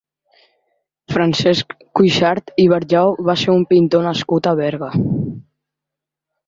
[1.15, 4.95] Francesc Cuixart i Barjau va ser un pintor nascut a Berga.